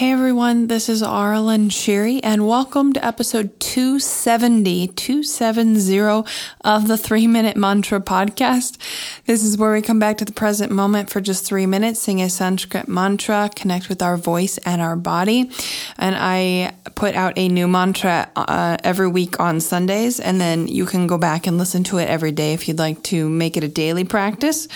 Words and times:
Hey 0.00 0.12
everyone, 0.12 0.68
this 0.68 0.88
is 0.88 1.02
Aaralyn 1.02 1.68
Shiri, 1.68 2.20
and 2.22 2.48
welcome 2.48 2.94
to 2.94 3.04
episode 3.04 3.60
270, 3.60 4.86
270 4.86 6.24
of 6.62 6.88
the 6.88 6.96
Three 6.96 7.26
Minute 7.26 7.54
Mantra 7.54 8.00
podcast. 8.00 8.78
This 9.26 9.44
is 9.44 9.58
where 9.58 9.74
we 9.74 9.82
come 9.82 9.98
back 9.98 10.16
to 10.16 10.24
the 10.24 10.32
present 10.32 10.72
moment 10.72 11.10
for 11.10 11.20
just 11.20 11.44
three 11.44 11.66
minutes, 11.66 12.00
sing 12.00 12.22
a 12.22 12.30
Sanskrit 12.30 12.88
mantra, 12.88 13.50
connect 13.54 13.90
with 13.90 14.00
our 14.00 14.16
voice 14.16 14.56
and 14.64 14.80
our 14.80 14.96
body. 14.96 15.50
And 15.98 16.16
I 16.18 16.72
put 16.94 17.14
out 17.14 17.34
a 17.36 17.48
new 17.48 17.68
mantra 17.68 18.30
uh, 18.36 18.78
every 18.82 19.08
week 19.08 19.38
on 19.38 19.60
Sundays, 19.60 20.18
and 20.18 20.40
then 20.40 20.66
you 20.66 20.86
can 20.86 21.08
go 21.08 21.18
back 21.18 21.46
and 21.46 21.58
listen 21.58 21.84
to 21.84 21.98
it 21.98 22.08
every 22.08 22.32
day 22.32 22.54
if 22.54 22.68
you'd 22.68 22.78
like 22.78 23.02
to 23.02 23.28
make 23.28 23.58
it 23.58 23.64
a 23.64 23.68
daily 23.68 24.04
practice. 24.04 24.66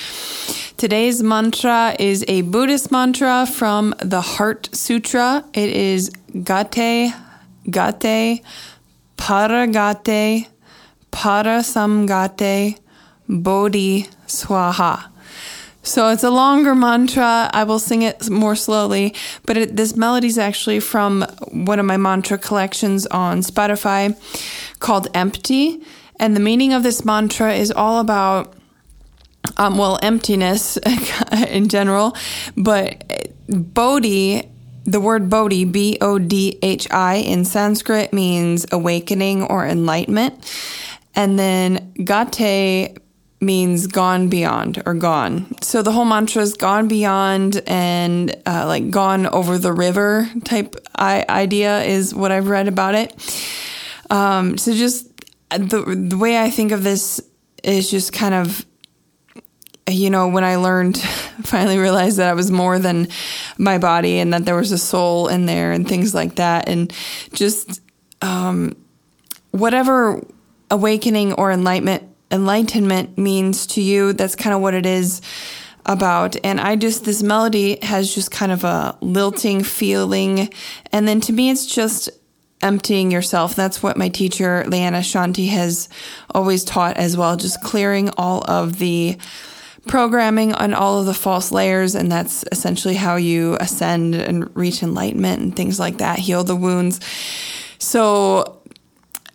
Today's 0.85 1.23
mantra 1.23 1.96
is 1.98 2.27
a 2.29 2.43
Buddhist 2.43 2.93
mantra 2.93 3.46
from 3.46 3.95
the 4.00 4.21
Heart 4.21 4.69
Sutra. 4.77 5.43
It 5.55 5.71
is 5.71 6.11
Gate, 6.43 7.11
Gate, 7.71 8.43
Paragate, 9.17 10.46
Parasamgate, 11.11 12.79
Bodhi 13.27 14.03
Swaha. 14.27 15.07
So 15.82 16.11
it's 16.11 16.22
a 16.22 16.29
longer 16.29 16.75
mantra. 16.75 17.49
I 17.55 17.64
will 17.64 17.79
sing 17.79 18.03
it 18.03 18.29
more 18.29 18.55
slowly, 18.55 19.14
but 19.46 19.57
it, 19.57 19.77
this 19.77 19.96
melody 19.96 20.27
is 20.27 20.36
actually 20.36 20.80
from 20.80 21.22
one 21.50 21.79
of 21.79 21.86
my 21.86 21.96
mantra 21.96 22.36
collections 22.36 23.07
on 23.07 23.39
Spotify 23.41 24.14
called 24.80 25.08
Empty. 25.14 25.80
And 26.21 26.36
the 26.36 26.41
meaning 26.41 26.75
of 26.75 26.82
this 26.82 27.07
mantra 27.07 27.55
is 27.55 27.71
all 27.71 28.00
about 28.00 28.55
um, 29.57 29.79
well, 29.79 29.99
emptiness 30.03 30.76
in 31.49 31.68
general, 31.68 32.17
but 32.56 33.33
Bodhi, 33.48 34.50
the 34.84 35.00
word 35.00 35.30
Bodhi, 35.30 35.64
B 35.64 35.98
O 36.00 36.19
D 36.19 36.58
H 36.62 36.91
I 36.91 37.17
in 37.17 37.44
Sanskrit 37.44 38.12
means 38.12 38.67
awakening 38.72 39.42
or 39.44 39.66
enlightenment. 39.66 40.34
And 41.14 41.38
then 41.38 41.92
Gate 41.94 42.98
means 43.41 43.86
gone 43.86 44.28
beyond 44.28 44.82
or 44.86 44.94
gone. 44.94 45.47
So 45.60 45.82
the 45.82 45.92
whole 45.92 46.05
mantra 46.05 46.42
is 46.42 46.55
gone 46.55 46.88
beyond 46.88 47.62
and 47.66 48.34
uh, 48.47 48.64
like 48.66 48.91
gone 48.91 49.27
over 49.27 49.58
the 49.58 49.72
river 49.72 50.28
type 50.44 50.75
idea 50.98 51.82
is 51.82 52.14
what 52.14 52.32
I've 52.32 52.48
read 52.48 52.69
about 52.69 52.94
it. 52.94 53.12
Um, 54.10 54.58
so 54.58 54.72
just 54.72 55.08
the, 55.50 56.06
the 56.08 56.16
way 56.16 56.42
I 56.42 56.50
think 56.50 56.72
of 56.72 56.82
this 56.82 57.20
is 57.62 57.91
just 57.91 58.12
kind 58.12 58.34
of 58.34 58.64
you 59.88 60.10
know, 60.10 60.28
when 60.28 60.44
I 60.44 60.56
learned, 60.56 60.98
finally 61.42 61.78
realized 61.78 62.18
that 62.18 62.28
I 62.28 62.34
was 62.34 62.50
more 62.50 62.78
than 62.78 63.08
my 63.58 63.78
body 63.78 64.18
and 64.18 64.32
that 64.32 64.44
there 64.44 64.56
was 64.56 64.72
a 64.72 64.78
soul 64.78 65.28
in 65.28 65.46
there 65.46 65.72
and 65.72 65.88
things 65.88 66.14
like 66.14 66.36
that. 66.36 66.68
And 66.68 66.92
just 67.32 67.80
um, 68.22 68.76
whatever 69.50 70.24
awakening 70.70 71.34
or 71.34 71.52
enlightenment 71.52 72.10
enlightenment 72.30 73.16
means 73.16 73.66
to 73.66 73.80
you, 73.80 74.12
that's 74.12 74.34
kind 74.34 74.54
of 74.54 74.60
what 74.60 74.74
it 74.74 74.86
is 74.86 75.20
about. 75.86 76.36
And 76.42 76.60
I 76.60 76.74
just, 76.74 77.04
this 77.04 77.22
melody 77.22 77.78
has 77.82 78.12
just 78.12 78.30
kind 78.30 78.50
of 78.50 78.64
a 78.64 78.96
lilting 79.00 79.62
feeling. 79.62 80.52
And 80.91 81.06
then 81.06 81.20
to 81.22 81.32
me, 81.32 81.50
it's 81.50 81.66
just 81.66 82.10
emptying 82.60 83.12
yourself. 83.12 83.54
That's 83.54 83.82
what 83.82 83.96
my 83.96 84.08
teacher, 84.08 84.64
Leanna 84.66 85.00
Shanti, 85.00 85.48
has 85.50 85.88
always 86.30 86.64
taught 86.64 86.96
as 86.96 87.16
well, 87.16 87.36
just 87.36 87.62
clearing 87.62 88.10
all 88.16 88.42
of 88.50 88.78
the 88.78 89.16
programming 89.86 90.52
on 90.54 90.74
all 90.74 91.00
of 91.00 91.06
the 91.06 91.14
false 91.14 91.52
layers, 91.52 91.94
and 91.94 92.10
that's 92.10 92.44
essentially 92.52 92.94
how 92.94 93.16
you 93.16 93.56
ascend 93.60 94.14
and 94.14 94.54
reach 94.56 94.82
enlightenment 94.82 95.42
and 95.42 95.56
things 95.56 95.78
like 95.78 95.98
that, 95.98 96.18
heal 96.18 96.44
the 96.44 96.56
wounds. 96.56 97.00
So, 97.78 98.60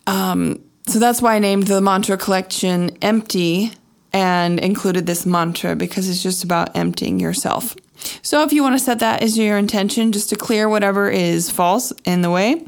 um, 0.06 0.62
so 0.86 0.98
that's 0.98 1.22
why 1.22 1.36
I 1.36 1.38
named 1.38 1.66
the 1.66 1.80
mantra 1.80 2.16
collection 2.16 2.96
Empty 3.02 3.72
and 4.12 4.58
included 4.58 5.06
this 5.06 5.24
mantra 5.24 5.76
because 5.76 6.08
it's 6.08 6.22
just 6.22 6.42
about 6.42 6.76
emptying 6.76 7.20
yourself. 7.20 7.76
So, 8.22 8.42
if 8.42 8.52
you 8.52 8.62
want 8.62 8.78
to 8.78 8.84
set 8.84 8.98
that 9.00 9.22
as 9.22 9.38
your 9.38 9.58
intention, 9.58 10.12
just 10.12 10.30
to 10.30 10.36
clear 10.36 10.68
whatever 10.68 11.10
is 11.10 11.50
false 11.50 11.92
in 12.04 12.22
the 12.22 12.30
way, 12.30 12.64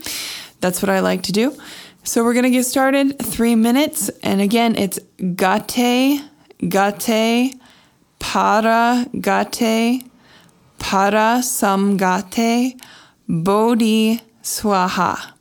that's 0.61 0.83
what 0.83 0.91
I 0.91 1.01
like 1.01 1.23
to 1.25 1.33
do. 1.33 1.57
So, 2.05 2.23
we're 2.23 2.35
going 2.35 2.45
to 2.45 2.51
get 2.51 2.65
started. 2.65 3.19
Three 3.19 3.55
minutes. 3.55 4.11
And 4.23 4.41
again, 4.41 4.77
it's 4.77 4.99
gate, 5.35 6.23
gate, 6.69 7.61
para 8.33 9.05
gate, 9.13 10.03
para 10.79 11.43
samgate, 11.43 12.75
bodhi 13.29 14.19
swaha. 14.43 15.32